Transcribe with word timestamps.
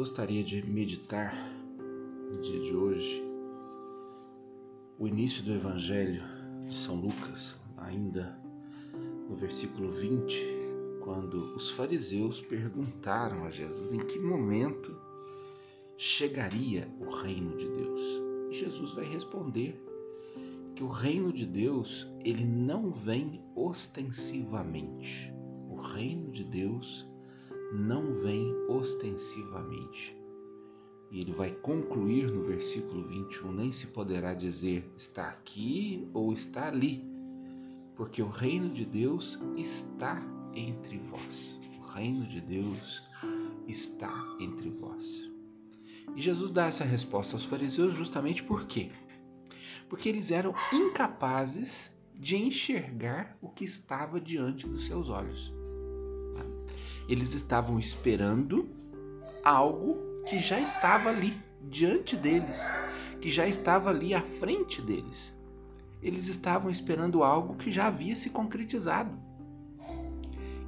gostaria 0.00 0.42
de 0.42 0.66
meditar 0.66 1.34
no 2.32 2.40
dia 2.40 2.58
de 2.58 2.74
hoje 2.74 3.22
o 4.98 5.06
início 5.06 5.42
do 5.42 5.52
Evangelho 5.52 6.22
de 6.66 6.74
São 6.74 6.94
Lucas, 6.94 7.60
ainda 7.76 8.34
no 9.28 9.36
versículo 9.36 9.92
20, 9.92 10.42
quando 11.04 11.54
os 11.54 11.70
fariseus 11.72 12.40
perguntaram 12.40 13.44
a 13.44 13.50
Jesus 13.50 13.92
em 13.92 13.98
que 13.98 14.18
momento 14.18 14.96
chegaria 15.98 16.88
o 16.98 17.14
reino 17.16 17.54
de 17.58 17.68
Deus. 17.68 18.00
E 18.50 18.54
Jesus 18.54 18.94
vai 18.94 19.04
responder 19.04 19.78
que 20.76 20.82
o 20.82 20.88
reino 20.88 21.30
de 21.30 21.44
Deus, 21.44 22.10
ele 22.24 22.46
não 22.46 22.90
vem 22.90 23.44
ostensivamente. 23.54 25.30
O 25.68 25.76
reino 25.76 26.32
de 26.32 26.42
Deus 26.42 27.09
não 27.72 28.14
vem 28.14 28.54
ostensivamente. 28.68 30.16
E 31.10 31.20
ele 31.20 31.32
vai 31.32 31.50
concluir 31.50 32.30
no 32.30 32.44
versículo 32.44 33.06
21, 33.08 33.52
nem 33.52 33.72
se 33.72 33.88
poderá 33.88 34.32
dizer 34.32 34.88
está 34.96 35.28
aqui 35.28 36.08
ou 36.14 36.32
está 36.32 36.68
ali, 36.68 37.04
porque 37.96 38.22
o 38.22 38.28
reino 38.28 38.68
de 38.68 38.84
Deus 38.84 39.38
está 39.56 40.22
entre 40.54 40.98
vós. 40.98 41.60
O 41.80 41.92
reino 41.92 42.26
de 42.26 42.40
Deus 42.40 43.02
está 43.66 44.12
entre 44.38 44.70
vós. 44.70 45.28
E 46.14 46.22
Jesus 46.22 46.50
dá 46.50 46.66
essa 46.66 46.84
resposta 46.84 47.34
aos 47.34 47.44
fariseus 47.44 47.96
justamente 47.96 48.42
por 48.42 48.66
quê? 48.66 48.90
Porque 49.88 50.08
eles 50.08 50.30
eram 50.30 50.54
incapazes 50.72 51.90
de 52.14 52.36
enxergar 52.36 53.36
o 53.40 53.48
que 53.48 53.64
estava 53.64 54.20
diante 54.20 54.66
dos 54.68 54.86
seus 54.86 55.08
olhos. 55.08 55.52
Eles 57.10 57.34
estavam 57.34 57.76
esperando 57.76 58.68
algo 59.42 59.98
que 60.28 60.38
já 60.38 60.60
estava 60.60 61.08
ali 61.08 61.36
diante 61.68 62.16
deles, 62.16 62.70
que 63.20 63.28
já 63.28 63.48
estava 63.48 63.90
ali 63.90 64.14
à 64.14 64.20
frente 64.20 64.80
deles. 64.80 65.36
Eles 66.00 66.28
estavam 66.28 66.70
esperando 66.70 67.24
algo 67.24 67.56
que 67.56 67.72
já 67.72 67.88
havia 67.88 68.14
se 68.14 68.30
concretizado. 68.30 69.10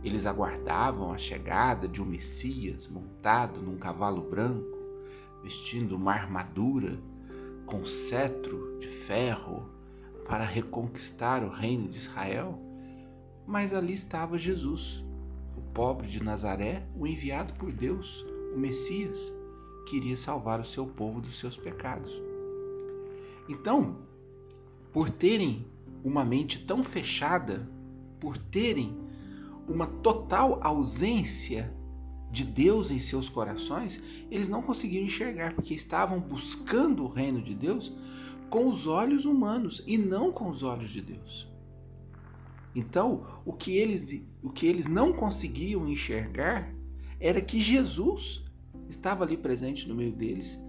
Eles 0.03 0.27
aguardavam 0.27 1.13
a 1.13 1.17
chegada 1.17 1.87
de 1.87 2.03
um 2.03 2.05
Messias 2.05 2.89
montado 2.89 3.63
num 3.63 3.79
cavalo 3.79 4.23
branco, 4.23 4.77
vestindo 5.45 5.95
uma 5.95 6.13
armadura 6.13 6.99
com 7.67 7.85
cetro 7.85 8.81
de 8.81 8.89
ferro 8.89 9.71
para 10.27 10.45
reconquistar 10.45 11.45
o 11.45 11.51
reino 11.51 11.89
de 11.89 11.99
Israel. 11.99 12.61
Mas 13.47 13.73
ali 13.73 13.93
estava 13.93 14.37
Jesus, 14.37 15.05
pobre 15.75 16.07
de 16.07 16.23
Nazaré, 16.23 16.87
o 16.97 17.07
enviado 17.07 17.53
por 17.55 17.73
Deus, 17.73 18.25
o 18.55 18.59
Messias, 18.59 19.33
queria 19.87 20.17
salvar 20.17 20.61
o 20.61 20.65
seu 20.65 20.87
povo 20.87 21.21
dos 21.21 21.39
seus 21.39 21.57
pecados. 21.57 22.13
Então, 23.49 23.97
por 24.93 25.11
terem 25.11 25.67
uma 26.05 26.25
mente 26.25 26.65
tão 26.65 26.83
fechada, 26.83 27.69
por 28.21 28.37
terem 28.37 28.97
uma 29.69 29.87
total 29.87 30.59
ausência 30.63 31.73
de 32.31 32.45
Deus 32.45 32.91
em 32.91 32.99
seus 32.99 33.29
corações, 33.29 34.03
eles 34.31 34.49
não 34.49 34.63
conseguiram 34.63 35.07
enxergar, 35.07 35.55
porque 35.55 35.75
estavam 35.75 36.19
buscando 36.19 37.05
o 37.05 37.09
reino 37.09 37.43
de 37.43 37.55
Deus 37.55 37.93
com 38.49 38.69
os 38.69 38.87
olhos 38.87 39.25
humanos 39.25 39.83
e 39.87 39.99
não 39.99 40.33
com 40.33 40.49
os 40.49 40.63
olhos 40.63 40.91
de 40.91 41.03
Deus. 41.03 41.52
Então, 42.75 43.25
o 43.45 43.53
que 43.53 43.77
eles, 43.77 44.23
o 44.43 44.51
que 44.51 44.67
eles 44.67 44.87
não 44.87 45.13
conseguiam 45.13 45.89
enxergar 45.89 46.73
era 47.21 47.41
que 47.41 47.59
Jesus 47.59 48.45
estava 48.89 49.25
ali 49.25 49.37
presente 49.37 49.89
no 49.89 49.95
meio 49.95 50.13
deles. 50.13 50.61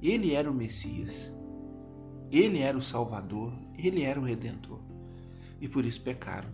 Ele 0.00 0.34
era 0.34 0.50
o 0.50 0.54
Messias. 0.54 1.32
Ele 2.30 2.60
era 2.60 2.78
o 2.78 2.82
Salvador. 2.82 3.52
Ele 3.76 4.02
era 4.02 4.20
o 4.20 4.24
Redentor. 4.24 4.80
E 5.60 5.68
por 5.68 5.84
isso 5.84 6.00
pecaram. 6.00 6.48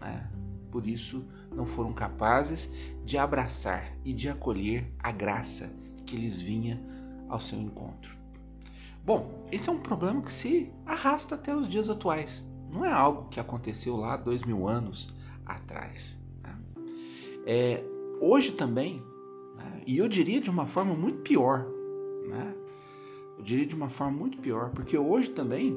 Né? 0.00 0.30
Por 0.70 0.86
isso 0.86 1.24
não 1.54 1.66
foram 1.66 1.92
capazes 1.92 2.70
de 3.04 3.18
abraçar 3.18 3.96
e 4.04 4.12
de 4.12 4.28
acolher 4.28 4.90
a 4.98 5.12
graça 5.12 5.70
que 6.06 6.16
lhes 6.16 6.40
vinha 6.40 6.80
ao 7.28 7.40
seu 7.40 7.58
encontro. 7.58 8.16
Bom, 9.04 9.46
esse 9.50 9.68
é 9.68 9.72
um 9.72 9.80
problema 9.80 10.20
que 10.22 10.32
se 10.32 10.70
arrasta 10.84 11.34
até 11.34 11.54
os 11.54 11.68
dias 11.68 11.88
atuais 11.88 12.44
não 12.70 12.84
é 12.84 12.92
algo 12.92 13.28
que 13.28 13.40
aconteceu 13.40 13.96
lá 13.96 14.16
dois 14.16 14.42
mil 14.42 14.68
anos 14.68 15.08
atrás. 15.44 16.18
Né? 16.42 16.56
É, 17.46 17.84
hoje 18.20 18.52
também, 18.52 19.02
né? 19.56 19.82
e 19.86 19.98
eu 19.98 20.08
diria 20.08 20.40
de 20.40 20.50
uma 20.50 20.66
forma 20.66 20.94
muito 20.94 21.18
pior, 21.22 21.66
né? 22.28 22.54
eu 23.36 23.42
diria 23.42 23.66
de 23.66 23.74
uma 23.74 23.88
forma 23.88 24.16
muito 24.16 24.38
pior, 24.38 24.70
porque 24.70 24.96
hoje 24.98 25.30
também 25.30 25.76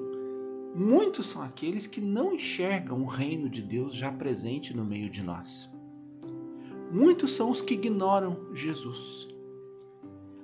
muitos 0.76 1.28
são 1.28 1.42
aqueles 1.42 1.88
que 1.88 2.02
não 2.02 2.34
enxergam 2.34 3.02
o 3.02 3.06
reino 3.06 3.50
de 3.50 3.62
Deus 3.62 3.96
já 3.96 4.12
presente 4.12 4.76
no 4.76 4.86
meio 4.86 5.10
de 5.10 5.24
nós. 5.24 5.70
Muitos 6.92 7.32
são 7.34 7.50
os 7.50 7.62
que 7.62 7.76
ignoram 7.76 8.54
Jesus. 8.54 9.30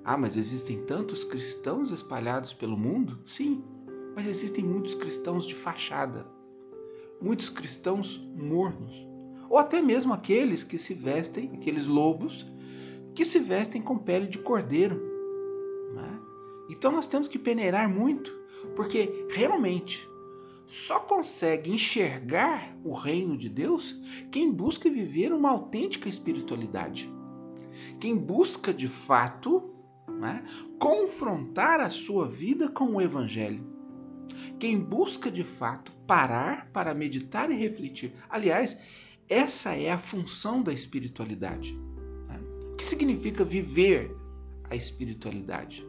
Ah, 0.03 0.17
mas 0.17 0.37
existem 0.37 0.85
tantos 0.85 1.25
cristãos 1.25 1.91
espalhados 1.91 2.53
pelo 2.53 2.77
mundo? 2.77 3.19
Sim, 3.25 3.61
mas 4.15 4.25
existem 4.25 4.63
muitos 4.63 4.95
cristãos 4.95 5.45
de 5.45 5.53
fachada, 5.53 6.25
muitos 7.21 7.49
cristãos 7.49 8.17
mornos, 8.35 9.07
ou 9.49 9.57
até 9.57 9.81
mesmo 9.81 10.13
aqueles 10.13 10.63
que 10.63 10.77
se 10.77 10.93
vestem, 10.93 11.51
aqueles 11.53 11.87
lobos, 11.87 12.45
que 13.15 13.25
se 13.25 13.39
vestem 13.39 13.81
com 13.81 13.97
pele 13.97 14.27
de 14.27 14.37
cordeiro. 14.37 14.95
Né? 15.93 16.19
Então 16.69 16.91
nós 16.91 17.07
temos 17.07 17.27
que 17.27 17.39
peneirar 17.39 17.89
muito, 17.89 18.31
porque 18.75 19.25
realmente 19.29 20.07
só 20.67 20.99
consegue 20.99 21.71
enxergar 21.71 22.77
o 22.83 22.93
reino 22.93 23.37
de 23.37 23.47
Deus 23.47 23.97
quem 24.29 24.51
busca 24.51 24.89
viver 24.89 25.31
uma 25.31 25.49
autêntica 25.49 26.09
espiritualidade. 26.09 27.09
Quem 27.99 28.17
busca 28.17 28.73
de 28.73 28.87
fato 28.87 29.73
né, 30.07 30.43
confrontar 30.77 31.79
a 31.79 31.89
sua 31.89 32.27
vida 32.27 32.69
com 32.69 32.95
o 32.95 33.01
Evangelho. 33.01 33.65
Quem 34.59 34.79
busca 34.79 35.31
de 35.31 35.43
fato 35.43 35.96
parar 36.07 36.69
para 36.71 36.95
meditar 36.95 37.51
e 37.51 37.55
refletir. 37.55 38.13
Aliás, 38.29 38.79
essa 39.29 39.75
é 39.75 39.91
a 39.91 39.97
função 39.97 40.63
da 40.63 40.71
espiritualidade. 40.71 41.77
Né? 42.27 42.39
O 42.71 42.75
que 42.77 42.85
significa 42.85 43.43
viver 43.43 44.15
a 44.69 44.75
espiritualidade? 44.75 45.85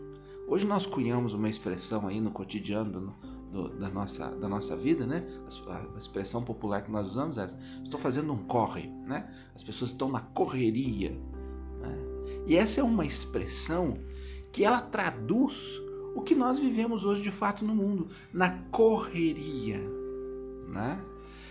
Hoje 0.49 0.67
nós 0.67 0.85
cunhamos 0.87 1.35
uma 1.35 1.49
expressão 1.49 2.09
aí 2.09 2.21
no 2.21 2.31
cotidiano 2.31 2.91
do, 2.91 3.15
do, 3.53 3.69
da, 3.79 3.89
nossa, 3.89 4.31
da 4.31 4.49
nossa 4.49 4.77
vida, 4.77 5.07
né? 5.07 5.25
A, 5.69 5.95
a, 5.95 5.99
expressão 5.99 6.43
popular 6.43 6.83
que 6.83 6.91
nós 6.91 7.07
usamos 7.07 7.39
é 7.39 7.47
estou 7.83 8.01
fazendo 8.01 8.33
um 8.33 8.39
corre, 8.45 8.89
né? 9.07 9.31
As 9.55 9.63
pessoas 9.63 9.91
estão 9.91 10.11
na 10.11 10.21
correria. 10.21 11.11
Né? 11.81 11.97
E 12.47 12.57
essa 12.57 12.81
é 12.81 12.83
uma 12.83 13.05
expressão 13.05 13.99
que 14.51 14.65
ela 14.65 14.81
traduz 14.81 15.81
o 16.15 16.23
que 16.23 16.35
nós 16.35 16.59
vivemos 16.59 17.05
hoje 17.05 17.23
de 17.23 17.31
fato 17.31 17.65
no 17.65 17.75
mundo, 17.75 18.09
na 18.33 18.51
correria. 18.71 19.98
Né? 20.69 21.01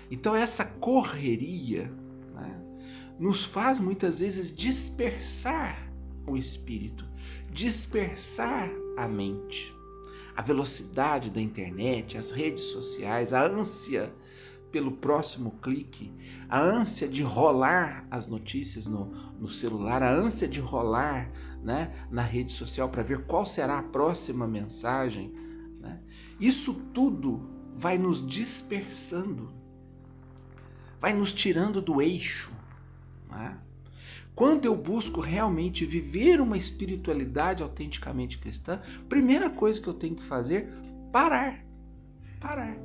Então, 0.10 0.36
essa 0.36 0.64
correria 0.64 1.92
né, 2.34 2.62
nos 3.20 3.44
faz 3.44 3.80
muitas 3.80 4.20
vezes 4.20 4.56
dispersar 4.56 5.92
o 6.26 6.38
espírito, 6.38 7.06
dispersar 7.52 8.70
a 8.98 9.08
mente. 9.08 9.76
A 10.36 10.42
velocidade 10.44 11.32
da 11.32 11.42
internet, 11.42 12.18
as 12.18 12.30
redes 12.30 12.66
sociais, 12.66 13.34
a 13.34 13.44
ânsia 13.44 14.14
pelo 14.72 14.92
próximo 14.92 15.52
clique, 15.62 16.14
a 16.48 16.62
ânsia 16.62 17.08
de 17.08 17.24
rolar 17.24 18.06
as 18.12 18.28
notícias 18.28 18.86
no, 18.86 19.12
no 19.40 19.50
celular, 19.50 20.04
a 20.04 20.14
ânsia 20.14 20.48
de 20.48 20.60
rolar 20.60 21.32
né, 21.64 21.92
na 22.12 22.22
rede 22.22 22.52
social 22.52 22.90
para 22.90 23.02
ver 23.02 23.26
qual 23.26 23.46
será 23.46 23.80
a 23.80 23.84
próxima 23.84 24.48
mensagem. 24.48 25.34
Né? 25.80 26.00
Isso 26.40 26.74
tudo 26.94 27.57
vai 27.78 27.98
nos 27.98 28.26
dispersando, 28.26 29.54
vai 31.00 31.14
nos 31.14 31.32
tirando 31.32 31.80
do 31.80 32.02
eixo. 32.02 32.52
Né? 33.30 33.56
Quando 34.34 34.66
eu 34.66 34.76
busco 34.76 35.22
realmente 35.22 35.86
viver 35.86 36.42
uma 36.42 36.58
espiritualidade 36.58 37.62
autenticamente 37.62 38.40
cristã, 38.40 38.82
primeira 39.08 39.50
coisa 39.50 39.80
que 39.80 39.88
eu 39.88 39.94
tenho 39.94 40.16
que 40.16 40.26
fazer, 40.26 40.74
parar. 41.12 41.64
Parar. 42.40 42.76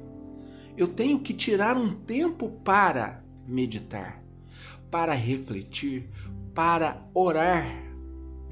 Eu 0.76 0.88
tenho 0.88 1.20
que 1.20 1.32
tirar 1.32 1.76
um 1.76 1.94
tempo 1.94 2.50
para 2.62 3.22
meditar, 3.46 4.22
para 4.90 5.14
refletir, 5.14 6.08
para 6.54 7.02
orar. 7.14 7.66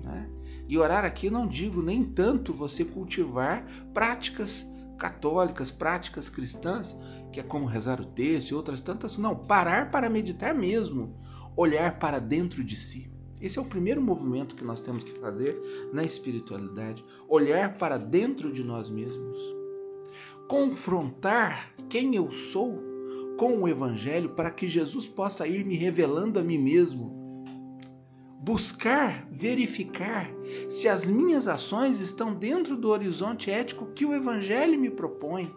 Né? 0.02 0.28
E 0.66 0.78
orar 0.78 1.04
aqui 1.04 1.26
eu 1.26 1.32
não 1.32 1.46
digo 1.46 1.82
nem 1.82 2.02
tanto 2.02 2.52
você 2.52 2.84
cultivar 2.84 3.66
práticas 3.92 4.66
católicas, 5.00 5.70
práticas 5.70 6.28
cristãs, 6.28 6.94
que 7.32 7.40
é 7.40 7.42
como 7.42 7.66
rezar 7.66 8.00
o 8.00 8.04
texto 8.04 8.50
e 8.50 8.54
outras 8.54 8.82
tantas. 8.82 9.16
Não, 9.16 9.34
parar 9.34 9.90
para 9.90 10.10
meditar 10.10 10.54
mesmo, 10.54 11.18
olhar 11.56 11.98
para 11.98 12.20
dentro 12.20 12.62
de 12.62 12.76
si, 12.76 13.10
Esse 13.40 13.58
é 13.58 13.62
o 13.62 13.64
primeiro 13.64 14.02
movimento 14.02 14.54
que 14.54 14.64
nós 14.64 14.82
temos 14.82 15.02
que 15.02 15.18
fazer 15.18 15.58
na 15.94 16.04
espiritualidade, 16.04 17.02
olhar 17.26 17.72
para 17.78 17.96
dentro 17.96 18.52
de 18.52 18.62
nós 18.62 18.90
mesmos, 18.90 19.38
confrontar 20.46 21.72
quem 21.88 22.14
eu 22.14 22.30
sou 22.30 22.78
com 23.38 23.62
o 23.62 23.68
evangelho 23.68 24.28
para 24.30 24.50
que 24.50 24.68
Jesus 24.68 25.06
possa 25.06 25.46
ir 25.48 25.64
me 25.64 25.74
revelando 25.74 26.38
a 26.38 26.42
mim 26.42 26.58
mesmo. 26.58 27.19
Buscar, 28.42 29.28
verificar 29.30 30.30
se 30.68 30.88
as 30.88 31.08
minhas 31.08 31.46
ações 31.46 32.00
estão 32.00 32.34
dentro 32.34 32.76
do 32.76 32.88
horizonte 32.88 33.50
ético 33.50 33.92
que 33.92 34.06
o 34.06 34.14
evangelho 34.14 34.80
me 34.80 34.88
propõe. 34.88 35.54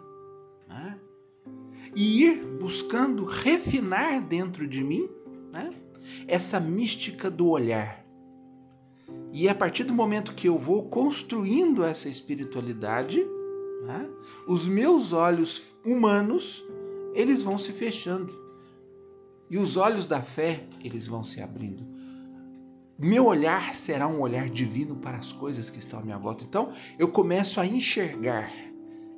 Né? 0.68 0.98
E 1.96 2.22
ir 2.22 2.44
buscando 2.58 3.24
refinar 3.24 4.22
dentro 4.22 4.66
de 4.66 4.84
mim 4.84 5.08
né? 5.50 5.70
essa 6.28 6.60
mística 6.60 7.30
do 7.30 7.48
olhar. 7.48 8.04
E 9.32 9.48
a 9.48 9.54
partir 9.54 9.84
do 9.84 9.94
momento 9.94 10.34
que 10.34 10.48
eu 10.48 10.58
vou 10.58 10.84
construindo 10.88 11.82
essa 11.82 12.08
espiritualidade, 12.08 13.24
né, 13.84 14.08
os 14.46 14.66
meus 14.66 15.12
olhos 15.12 15.74
humanos 15.84 16.64
eles 17.14 17.42
vão 17.42 17.58
se 17.58 17.72
fechando 17.72 18.44
e 19.50 19.58
os 19.58 19.76
olhos 19.76 20.06
da 20.06 20.22
fé 20.22 20.64
eles 20.82 21.06
vão 21.06 21.22
se 21.22 21.40
abrindo. 21.40 21.84
Meu 22.98 23.26
olhar 23.26 23.74
será 23.74 24.06
um 24.06 24.20
olhar 24.20 24.48
divino 24.48 24.96
para 24.96 25.18
as 25.18 25.32
coisas 25.32 25.68
que 25.68 25.78
estão 25.78 25.98
à 25.98 26.02
minha 26.02 26.18
volta. 26.18 26.44
Então 26.44 26.72
eu 26.98 27.08
começo 27.08 27.60
a 27.60 27.66
enxergar, 27.66 28.52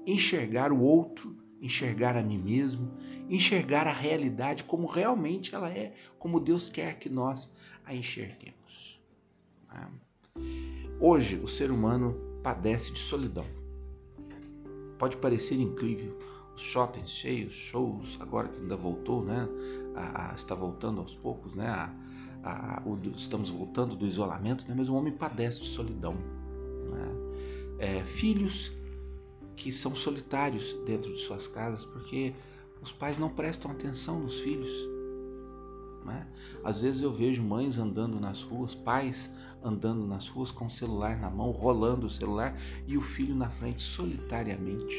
enxergar 0.06 0.72
o 0.72 0.80
outro 0.80 1.36
enxergar 1.60 2.16
a 2.16 2.22
mim 2.22 2.38
mesmo, 2.38 2.92
enxergar 3.28 3.86
a 3.86 3.92
realidade 3.92 4.64
como 4.64 4.86
realmente 4.86 5.54
ela 5.54 5.70
é, 5.70 5.94
como 6.18 6.40
Deus 6.40 6.68
quer 6.68 6.98
que 6.98 7.08
nós 7.08 7.54
a 7.84 7.94
enxerguemos. 7.94 9.00
Né? 9.68 9.88
Hoje, 11.00 11.36
o 11.36 11.48
ser 11.48 11.70
humano 11.70 12.16
padece 12.42 12.92
de 12.92 12.98
solidão. 12.98 13.46
Pode 14.98 15.16
parecer 15.18 15.60
incrível, 15.60 16.18
os 16.54 16.62
shoppings 16.62 17.10
cheios, 17.10 17.54
shows, 17.54 18.16
agora 18.20 18.48
que 18.48 18.60
ainda 18.60 18.76
voltou, 18.76 19.22
né? 19.22 19.46
A, 19.96 20.30
a, 20.30 20.34
está 20.34 20.54
voltando 20.54 21.00
aos 21.00 21.14
poucos, 21.14 21.54
né? 21.54 21.68
A, 21.68 22.82
o, 22.84 22.96
estamos 23.16 23.50
voltando 23.50 23.96
do 23.96 24.06
isolamento, 24.06 24.68
né? 24.68 24.74
mas 24.76 24.88
o 24.88 24.94
homem 24.94 25.12
padece 25.12 25.62
de 25.62 25.68
solidão. 25.68 26.12
Né? 26.12 27.16
É, 27.78 28.04
filhos 28.04 28.72
que 29.56 29.72
são 29.72 29.94
solitários 29.94 30.76
dentro 30.84 31.12
de 31.12 31.18
suas 31.18 31.48
casas 31.48 31.84
porque 31.84 32.34
os 32.80 32.92
pais 32.92 33.18
não 33.18 33.28
prestam 33.28 33.70
atenção 33.70 34.20
nos 34.20 34.38
filhos. 34.38 34.70
Né? 36.04 36.24
Às 36.62 36.82
vezes 36.82 37.02
eu 37.02 37.12
vejo 37.12 37.42
mães 37.42 37.78
andando 37.78 38.20
nas 38.20 38.42
ruas, 38.42 38.74
pais 38.74 39.28
andando 39.62 40.06
nas 40.06 40.28
ruas 40.28 40.52
com 40.52 40.66
o 40.66 40.70
celular 40.70 41.18
na 41.18 41.28
mão, 41.28 41.50
rolando 41.50 42.06
o 42.06 42.10
celular 42.10 42.56
e 42.86 42.96
o 42.96 43.00
filho 43.00 43.34
na 43.34 43.50
frente 43.50 43.82
solitariamente, 43.82 44.94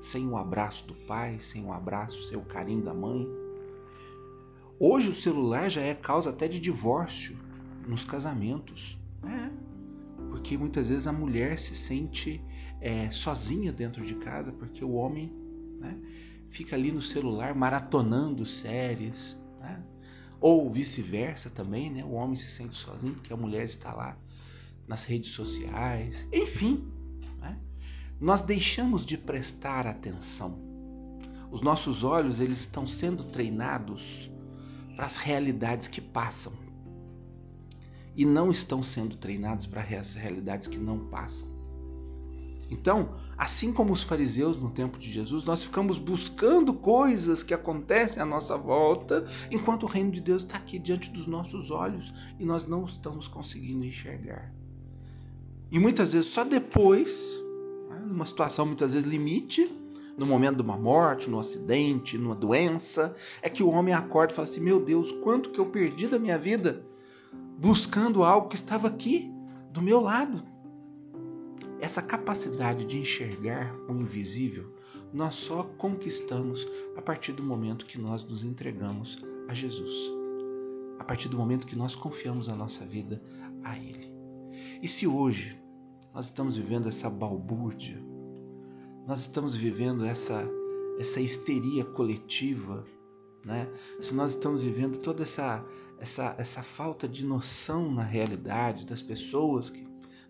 sem 0.00 0.26
o 0.26 0.36
abraço 0.36 0.86
do 0.86 0.94
pai, 1.06 1.38
sem 1.38 1.64
o 1.66 1.72
abraço, 1.72 2.22
sem 2.22 2.38
o 2.38 2.42
carinho 2.42 2.82
da 2.82 2.94
mãe. 2.94 3.28
Hoje 4.78 5.08
o 5.08 5.14
celular 5.14 5.70
já 5.70 5.80
é 5.80 5.94
causa 5.94 6.28
até 6.28 6.46
de 6.46 6.60
divórcio 6.60 7.38
nos 7.88 8.04
casamentos, 8.04 8.98
né? 9.22 9.50
porque 10.28 10.58
muitas 10.58 10.90
vezes 10.90 11.06
a 11.06 11.12
mulher 11.12 11.58
se 11.58 11.74
sente 11.74 12.42
é, 12.78 13.10
sozinha 13.10 13.72
dentro 13.72 14.04
de 14.04 14.16
casa, 14.16 14.52
porque 14.52 14.84
o 14.84 14.92
homem 14.92 15.32
né, 15.80 15.98
fica 16.50 16.76
ali 16.76 16.92
no 16.92 17.00
celular 17.00 17.54
maratonando 17.54 18.44
séries, 18.44 19.40
né? 19.60 19.82
ou 20.38 20.70
vice-versa 20.70 21.48
também, 21.48 21.90
né? 21.90 22.04
o 22.04 22.12
homem 22.12 22.36
se 22.36 22.50
sente 22.50 22.74
sozinho 22.74 23.14
porque 23.14 23.32
a 23.32 23.36
mulher 23.36 23.64
está 23.64 23.94
lá 23.94 24.14
nas 24.86 25.04
redes 25.04 25.30
sociais, 25.30 26.26
enfim, 26.30 26.86
né? 27.40 27.58
nós 28.20 28.42
deixamos 28.42 29.06
de 29.06 29.16
prestar 29.16 29.86
atenção. 29.86 30.60
Os 31.50 31.62
nossos 31.62 32.04
olhos 32.04 32.40
eles 32.40 32.58
estão 32.58 32.86
sendo 32.86 33.24
treinados 33.24 34.30
para 34.96 35.04
as 35.04 35.16
realidades 35.16 35.86
que 35.86 36.00
passam 36.00 36.52
e 38.16 38.24
não 38.24 38.50
estão 38.50 38.82
sendo 38.82 39.14
treinados 39.14 39.66
para 39.66 39.82
as 39.82 40.14
realidades 40.14 40.66
que 40.66 40.78
não 40.78 41.06
passam. 41.06 41.54
Então, 42.70 43.14
assim 43.36 43.72
como 43.72 43.92
os 43.92 44.02
fariseus 44.02 44.56
no 44.56 44.70
tempo 44.70 44.98
de 44.98 45.12
Jesus, 45.12 45.44
nós 45.44 45.62
ficamos 45.62 45.98
buscando 45.98 46.74
coisas 46.74 47.42
que 47.42 47.54
acontecem 47.54 48.20
à 48.20 48.26
nossa 48.26 48.56
volta, 48.56 49.24
enquanto 49.50 49.84
o 49.84 49.86
reino 49.86 50.10
de 50.10 50.20
Deus 50.20 50.42
está 50.42 50.56
aqui 50.56 50.78
diante 50.78 51.10
dos 51.10 51.26
nossos 51.26 51.70
olhos 51.70 52.12
e 52.40 52.44
nós 52.44 52.66
não 52.66 52.84
estamos 52.86 53.28
conseguindo 53.28 53.84
enxergar. 53.84 54.52
E 55.70 55.78
muitas 55.78 56.12
vezes, 56.12 56.32
só 56.32 56.42
depois, 56.42 57.36
né, 57.88 58.00
numa 58.00 58.24
situação 58.24 58.66
muitas 58.66 58.94
vezes 58.94 59.08
limite, 59.08 59.70
no 60.16 60.26
momento 60.26 60.56
de 60.56 60.62
uma 60.62 60.76
morte, 60.76 61.28
no 61.28 61.38
acidente, 61.38 62.16
numa 62.16 62.34
doença, 62.34 63.14
é 63.42 63.50
que 63.50 63.62
o 63.62 63.70
homem 63.70 63.94
acorda 63.94 64.32
e 64.32 64.36
fala 64.36 64.48
assim: 64.48 64.60
Meu 64.60 64.80
Deus, 64.80 65.12
quanto 65.22 65.50
que 65.50 65.58
eu 65.58 65.66
perdi 65.66 66.06
da 66.06 66.18
minha 66.18 66.38
vida 66.38 66.84
buscando 67.58 68.22
algo 68.22 68.48
que 68.48 68.56
estava 68.56 68.88
aqui, 68.88 69.30
do 69.70 69.80
meu 69.82 70.00
lado 70.00 70.42
essa 71.78 72.00
capacidade 72.00 72.86
de 72.86 72.98
enxergar 72.98 73.74
o 73.86 73.92
invisível 73.92 74.74
nós 75.12 75.34
só 75.34 75.62
conquistamos 75.62 76.66
a 76.96 77.02
partir 77.02 77.32
do 77.32 77.42
momento 77.42 77.86
que 77.86 77.98
nós 77.98 78.24
nos 78.24 78.44
entregamos 78.44 79.18
a 79.48 79.54
Jesus, 79.54 79.92
a 80.98 81.04
partir 81.04 81.28
do 81.28 81.38
momento 81.38 81.66
que 81.66 81.76
nós 81.76 81.94
confiamos 81.94 82.48
a 82.48 82.54
nossa 82.54 82.84
vida 82.84 83.22
a 83.64 83.78
Ele. 83.78 84.12
E 84.82 84.88
se 84.88 85.06
hoje 85.06 85.58
nós 86.12 86.26
estamos 86.26 86.56
vivendo 86.56 86.88
essa 86.88 87.08
balbúrdia, 87.08 88.02
nós 89.06 89.20
estamos 89.20 89.54
vivendo 89.54 90.04
essa, 90.04 90.44
essa 90.98 91.20
histeria 91.20 91.84
coletiva, 91.84 92.84
né? 93.44 93.68
se 94.00 94.14
nós 94.14 94.30
estamos 94.30 94.62
vivendo 94.62 94.98
toda 94.98 95.22
essa, 95.22 95.64
essa, 95.98 96.34
essa 96.36 96.62
falta 96.62 97.06
de 97.06 97.24
noção 97.24 97.90
na 97.90 98.02
realidade 98.02 98.84
das 98.84 99.00
pessoas 99.00 99.70
que 99.70 99.86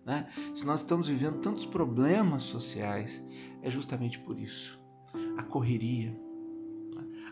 né? 0.07 0.25
Se 0.55 0.65
nós 0.65 0.79
estamos 0.79 1.09
vivendo 1.09 1.41
tantos 1.41 1.65
problemas 1.65 2.43
sociais, 2.43 3.21
é 3.61 3.69
justamente 3.69 4.17
por 4.19 4.39
isso. 4.39 4.79
A 5.37 5.43
correria, 5.43 6.17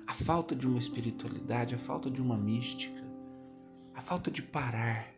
a 0.06 0.14
falta 0.14 0.54
de 0.54 0.68
uma 0.68 0.78
espiritualidade, 0.78 1.74
a 1.74 1.78
falta 1.78 2.12
de 2.12 2.22
uma 2.22 2.36
mística, 2.36 3.02
a 3.94 4.02
falta 4.02 4.30
de 4.30 4.44
parar 4.44 5.10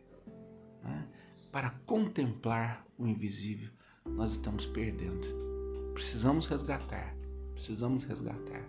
né? 0.84 1.08
para 1.50 1.70
contemplar 1.84 2.86
o 2.96 3.08
invisível, 3.08 3.70
nós 4.06 4.30
estamos 4.30 4.64
perdendo. 4.64 5.47
Precisamos 5.98 6.46
resgatar, 6.46 7.12
precisamos 7.54 8.04
resgatar. 8.04 8.62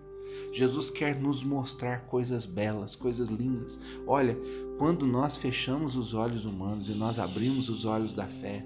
Jesus 0.51 0.89
quer 0.89 1.15
nos 1.15 1.43
mostrar 1.43 2.07
coisas 2.07 2.43
belas, 2.43 2.95
coisas 2.95 3.29
lindas. 3.29 3.79
Olha, 4.07 4.35
quando 4.79 5.05
nós 5.05 5.37
fechamos 5.37 5.95
os 5.95 6.15
olhos 6.15 6.43
humanos 6.43 6.89
e 6.89 6.93
nós 6.93 7.19
abrimos 7.19 7.69
os 7.69 7.85
olhos 7.85 8.15
da 8.15 8.25
fé, 8.25 8.65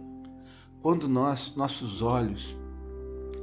quando 0.81 1.09
nós, 1.09 1.53
nossos 1.57 2.01
olhos, 2.01 2.55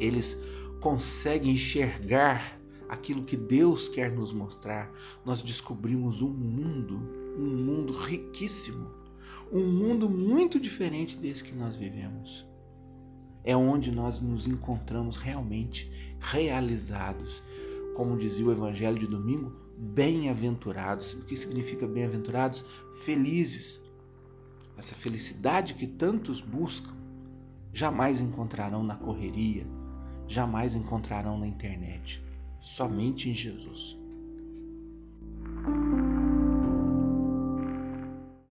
eles 0.00 0.38
conseguem 0.80 1.52
enxergar 1.52 2.58
aquilo 2.88 3.22
que 3.22 3.36
Deus 3.36 3.90
quer 3.90 4.10
nos 4.10 4.32
mostrar, 4.32 4.90
nós 5.22 5.42
descobrimos 5.42 6.22
um 6.22 6.32
mundo, 6.32 6.96
um 7.38 7.56
mundo 7.62 7.92
riquíssimo, 7.92 8.90
um 9.52 9.66
mundo 9.66 10.08
muito 10.08 10.58
diferente 10.58 11.14
desse 11.18 11.44
que 11.44 11.54
nós 11.54 11.76
vivemos. 11.76 12.48
É 13.44 13.56
onde 13.56 13.90
nós 13.90 14.20
nos 14.20 14.46
encontramos 14.46 15.16
realmente 15.16 15.90
realizados. 16.20 17.42
Como 17.94 18.16
dizia 18.16 18.46
o 18.46 18.52
Evangelho 18.52 18.98
de 18.98 19.06
domingo, 19.06 19.52
bem-aventurados. 19.76 21.14
O 21.14 21.24
que 21.24 21.36
significa 21.36 21.86
bem-aventurados? 21.86 22.64
Felizes. 23.04 23.80
Essa 24.76 24.94
felicidade 24.94 25.74
que 25.74 25.86
tantos 25.86 26.40
buscam 26.40 26.94
jamais 27.72 28.20
encontrarão 28.20 28.82
na 28.82 28.96
correria, 28.96 29.66
jamais 30.26 30.74
encontrarão 30.74 31.38
na 31.38 31.46
internet, 31.46 32.22
somente 32.60 33.30
em 33.30 33.34
Jesus. 33.34 33.99